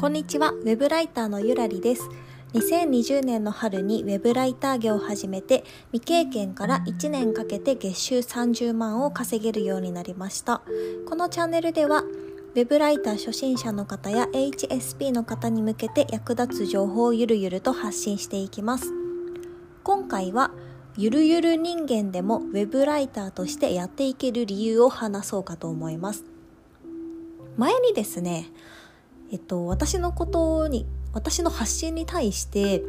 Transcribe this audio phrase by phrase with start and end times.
[0.00, 2.08] こんにちは、ウェブライターのゆらりです。
[2.54, 10.62] 2020年の春にウェブライター業を始めて、未経験から1年かけて月収30万を稼げるようになりました。
[11.06, 18.90] このチャンネルでは、ウェブライター初心者の方や HSP の方に向けて役立つ情報をゆるゆると発信していきます。
[19.84, 20.50] 今回は、
[20.96, 26.24] ゆるゆる人間でもウェブライターとしてやっていける理由を話そうかと思います。
[27.58, 28.50] 前にですね、
[29.32, 32.82] えっと、私のことに私の発信に対して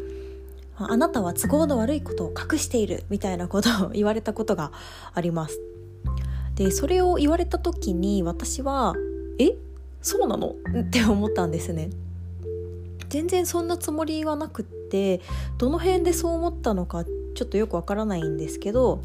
[0.76, 4.72] あなたは都合の悪いことを隠しているみたいなことを言われたことが
[5.14, 5.60] あります。
[6.56, 8.96] でそれを言われた時に私は
[9.40, 9.56] え？
[10.02, 10.56] そうなの？
[10.80, 11.92] って思ったんですね。
[13.10, 15.22] 全然そんなつもりはなくって
[15.58, 17.04] どの辺でそう思ったのか
[17.36, 19.02] ちょっとよくわからないんですけど、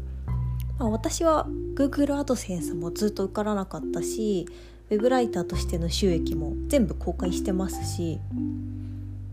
[0.79, 4.47] まあ、私は Google AdSense もずっと受からなかったし
[4.89, 8.19] ウェブライターとしての収益も全部公開してますし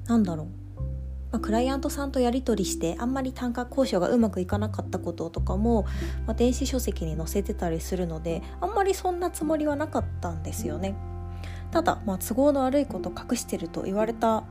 [0.07, 0.47] なんだろう、
[1.31, 5.85] まあ、クライアントさんとやり取りしてあんまり単価交渉がうまくいかなかったこととかも、
[6.27, 10.95] まあ、電子書籍に載せてたりするのであんまりそんなつもりはなかったんですよね。
[11.71, 14.45] ただ、まあ、都合の悪いこと隠してると言われた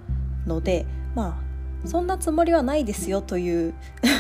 [0.46, 1.40] のでま
[1.84, 3.74] あそんなつもりはないですよという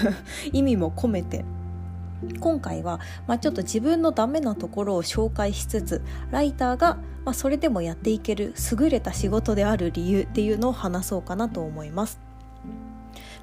[0.53, 1.43] 意味も込めて
[2.39, 12.19] 今回は、まあ、ちょっと自分のダメなところを紹介しつつライターが、まあ、それでもやっていける優れた仕事である理由っていうのを話そうかなと思います。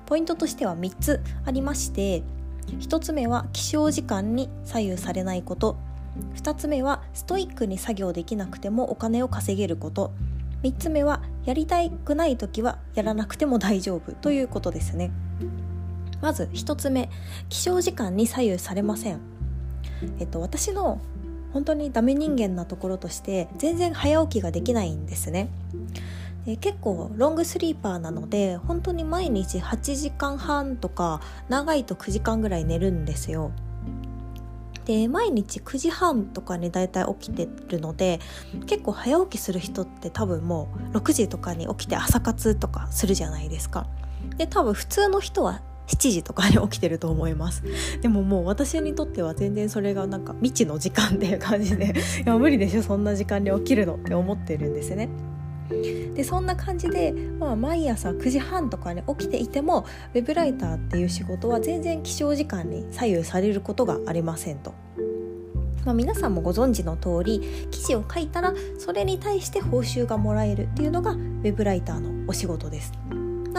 [0.06, 2.24] ポイントとしては3つありまして
[2.78, 5.76] 1つ目は起床時間に左右されないこと。
[6.34, 10.12] 2つ目はストイックに作業できなくてもお金を稼げること。
[10.62, 15.10] 3つ目はやりたくない時はやらなくても大丈夫ということですね。
[16.20, 17.08] まず1つ目
[17.48, 19.20] 起床時間に左右されません。
[20.18, 21.00] えっと私の
[21.52, 25.48] 本当にダメ人間なところとして全然早起きができないんですね。
[26.46, 33.50] で結構ロングスリーパーなので本当に毎日8時間半とか長いと9時間ぐらい寝るんですよ。
[34.86, 38.18] で毎日9時半とかにだいたい起きてるので
[38.66, 43.86] 結構早起きする人って多分もう6時とかに起きて朝活とかするじゃないですか。
[44.36, 47.62] で多分普通の人は7時とかに起きてると思います
[48.00, 55.08] でももう私にとっては全然それがなんか未知の時間っていう感じで いや無理でしょそんな時間に起きるのって思ってるんですね
[56.14, 64.74] でそんな感じで、まあ、毎朝9時半とかに起きていてもウェブライターっていう仕事は全然起床時間に左右されることがありませんと。
[65.84, 67.40] まあ、皆さんもご存知の通り
[67.70, 72.92] 記事を書いたらそれに対して報酬がもらえるっていうのがウェブライターのお仕事です。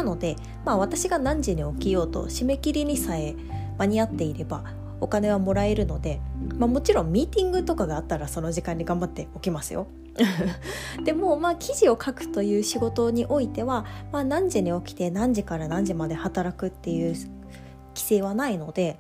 [0.01, 0.35] なので、
[0.65, 3.35] まあ、私が何時に起きようと締め切りにさえ
[3.77, 4.63] 間に合っていれば
[4.99, 6.19] お金はもらえるので、
[6.57, 9.87] まあ、もちろんミーティングとかがあったらその時間に頑張って起きますよ。
[11.05, 18.99] でもまあ記事を書くという仕事においては、まあ、何時に起きて何時から何時まで働くっていう規制はないので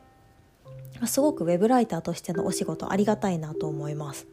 [1.05, 4.27] すごくウェブライターとしてのお仕事ありがたいなと思います。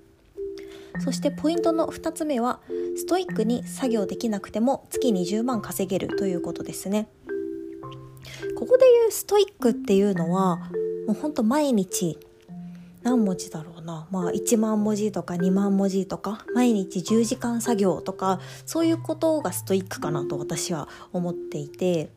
[1.00, 2.60] そしてポイントの2つ目は
[2.96, 7.08] ストイックに作業できなくても月20万稼げるということですね。
[8.56, 10.56] ここでいうストイックっていうのは
[11.06, 12.18] もうほんと毎日
[13.02, 14.06] 何文字だろうな。
[14.10, 22.10] まあ1万文字とか2万文字とか毎日10時間作業とかそういうことがストイックかなと私は思っていて。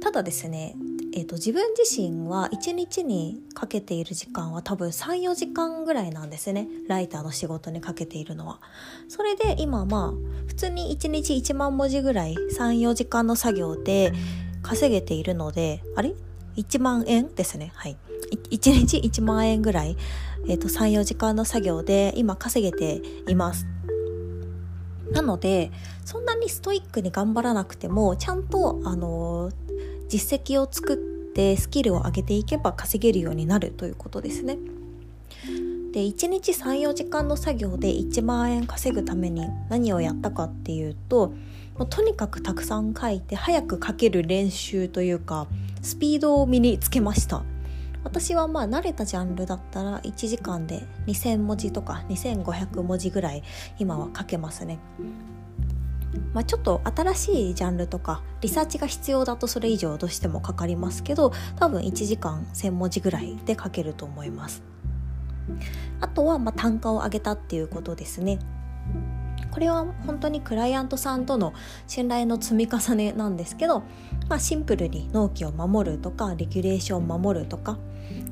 [0.00, 0.76] ただですね
[1.14, 6.68] えーと、自分自身は1日にかけている時間は多分34時間ぐらいなんですね。
[6.86, 8.60] ライターの仕事にかけているのは。
[9.08, 14.12] それで今まあ普通に1日1万文字ぐらい34時間の作業で
[14.62, 16.14] 稼げているのであれ
[16.56, 17.72] ？1万円ですね。
[17.74, 17.96] はい。
[18.50, 19.96] 1日1万円ぐらい、
[20.46, 23.66] えーと、34時間の作業で今稼げています。
[25.10, 25.70] なので
[26.04, 29.68] そんなにストイックに頑張らなくてもちゃんとあのー
[30.08, 30.96] 実績を作っ
[31.34, 34.58] てスキルを上げていけば稼げるようになるということですね。
[35.92, 41.32] で1日34時間の作業で1万円稼ぐために何をやったかっていうと
[41.78, 45.46] もうとにかくたくさん書いて早く書ける練習というか
[45.80, 47.42] スピードを身につけました
[48.04, 53.42] 私はまあ慣れたジャンルだったら1時間で2000文字とか2500文字ぐらい
[53.78, 54.78] 今は書けますね
[56.32, 64.62] まあ、ちょっと新しいジャンルとかリサーチが必要だとそれ以上どうしてもかかりますけど多分1時間1,000文字ぐらいで書けると思います。
[66.00, 68.38] あとはま単価を上げたっていうことですね。
[69.58, 71.52] これは本当にクライアントさんとの
[71.88, 73.80] 信頼の積み重ねなんですけど、
[74.28, 77.76] まあ、シンプルに納期を守るとかレギュレーションを守るとか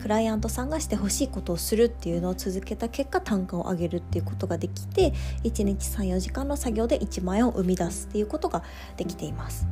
[0.00, 8.62] クライアントさんがしてほしいことをするっていうのを続けた結果単価を上げるっていうことができて1日34時間の作業で1万円を生み出すっていうことが
[8.96, 9.67] できています。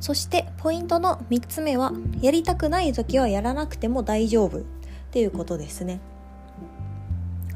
[0.00, 4.62] そしてポイントの3つ目はやりたくない時はやらなくても大丈夫っ
[5.10, 6.00] ていうことですね。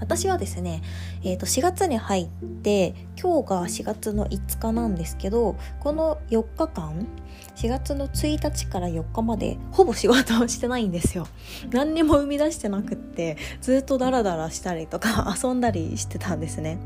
[0.07, 0.83] 私はですね、
[1.25, 2.27] えー、と4月に入っ
[2.63, 7.09] て今日が4月の5日なんですけどこの4日間
[7.57, 11.27] 4月の1日から4日までほぼ仕事をしてないんですよ。
[11.71, 16.79] 何にも生み出してなくってずっとダラダラしたりとか遊んだりしてたんですね。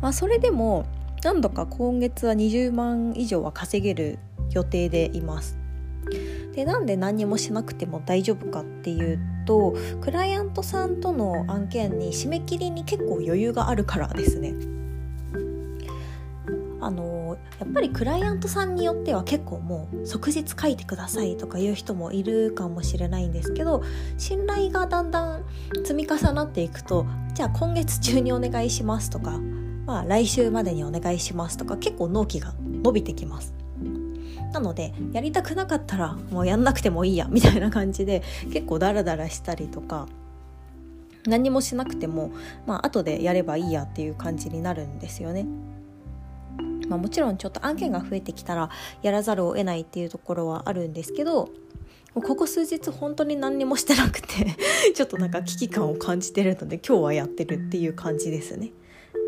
[0.00, 0.86] まあそれでも
[1.22, 4.18] 何度か今月は20万以上は稼げる
[4.52, 5.58] 予定でいます。
[6.54, 14.54] でなんで何にもしなくても大丈夫かっていうとクライアントさんとの案件に締め切りに結構余裕があるからですね。
[16.80, 23.82] あのやっぱりクライアントさんによっては結構もう即日書いてくださいとかいう人もいるかもしれないんですけど
[24.18, 25.44] 信頼がだんだん
[25.82, 29.40] 積み重なっていくとじゃあ今月中にお願いしますとか、
[29.86, 33.63] まあ、来週までにお願いしますとか結構納期が伸びてきます。
[34.54, 38.22] なのでやりたくなかったらもうやんなくてもいいやみたいな感じで
[38.52, 40.06] 結構ダラダラしたりとか
[41.26, 42.30] 何もしなくても
[42.64, 45.46] まあ後でやればいいやっていう感じになるんですよね。
[46.88, 48.68] まあ、もちろんちょっと案件が増えてきたら
[49.02, 51.48] やらざるを得ないっていうところはあるんですけど
[52.12, 54.28] ここ数日本当に何にもしてなくて
[54.94, 58.70] ちょっとなんか危機感を感じてるので今日はやってるっていう感じですね。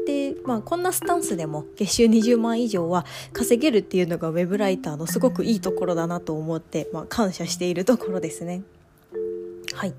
[0.06, 8.62] で、まあ、こんなスタンスでも月収20万以上は稼げるっていうのがウェブライターのすごくいいところだなと思って、まあ、感謝しているところですね。
[9.75, 9.93] はい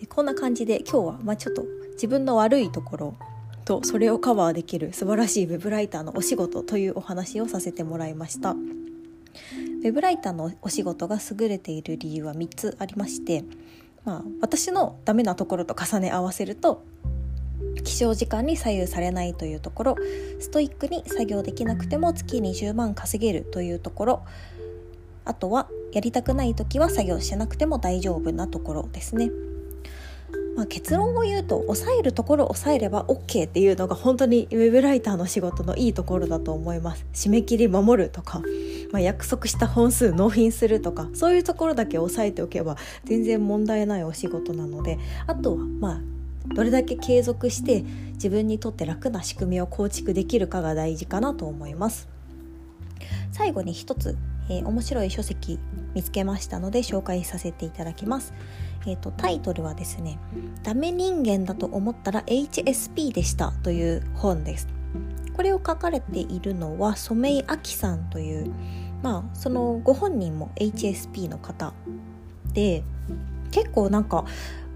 [0.00, 3.16] でこんな感じで今日は、まあ、ちょっと自分の悪いところ
[3.64, 8.52] とそれをカバーできる素晴らしいウェブライターのお仕事というお話をさせてもらいました。
[8.52, 13.44] ウェブライターのお仕事が優れている理由は3つありまして、
[14.04, 16.84] まあ、私のダメなところと重ね合わせると
[17.82, 19.96] 起床時間に左右されないというところ
[20.40, 24.24] ストイックに作業できなくても月20万稼げるというところ
[25.24, 29.30] あとはやりたくない時は作業しなくても大丈夫なところですね。
[30.56, 38.40] まあ、結論を言うと抑えるところ抑えれば OK っていうのが本当にウェブライターの仕事のいいところだと思います締め切り守るとか、
[38.92, 46.13] まあ、約束した本数納品するとかそういうところだけ抑えておけば全然問題ないお仕事なのであとはまあ
[46.46, 47.82] どれだけ継続して
[48.14, 52.08] 自分にとって楽な仕組みを構築できるかが大事かなと思います。
[53.32, 54.16] 最後に一つ、
[54.48, 55.58] えー、面白い書籍
[55.94, 58.32] 見つけましたので紹介させていただきます、
[58.86, 60.18] えーと、タイトルはですね
[60.62, 64.68] 「ダメ人間だと思ったら HSP でした」という本です。
[65.34, 68.52] これを書かれているのは染井明さんという
[69.02, 71.74] まあそのご本人も HSP の方
[72.52, 72.84] で
[73.50, 74.24] 結構なんか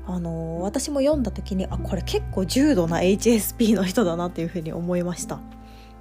[0.08, 5.36] あの私も読んだ時にあこれ結構重度な HSP の人だなっていうふうに思いました。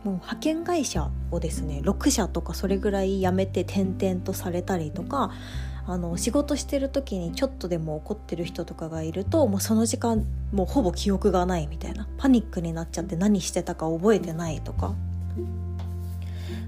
[0.04, 5.32] もう派遣会社をですね6社とかそれぐらい辞めて転々とされたりとか
[5.86, 14.94] あの仕事してる時にちょっとでも怒ってる人とかがいるともうその時間もうほぼ記憶がないみたいなパニックになっちゃって何してたか覚えてないとか、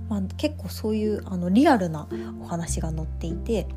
[0.09, 2.09] まあ、結構そういうあのリアルな
[2.41, 3.67] お話が載っていて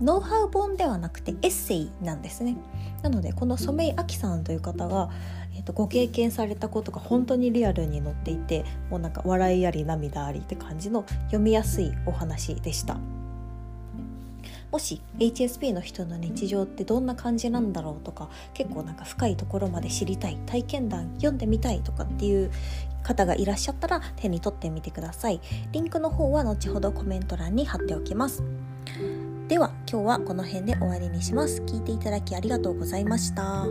[0.00, 2.56] ノウハウ本ではなくてエッセイなんですね。
[3.02, 5.10] なのでこの染井明さんという方が、
[5.54, 12.96] えーと、ご経験されたことが本当にリアルに載っていてもうなんか笑いあり涙ありって感じの読みやすいお話でした。
[14.70, 22.50] もし HSP の人の日常ってどんな感じなんだろうとか結構なんか深いところまで知りたい体験談読んでみたいとかっていう
[23.02, 25.40] 方がいらっしゃったら手に取ってみてください。
[25.72, 28.42] リンクの方は後ほどコメント欄に貼っておきます。
[29.52, 31.60] では今日はこの辺で終わりにします。
[31.64, 33.66] 聞いていただきありがとうございました。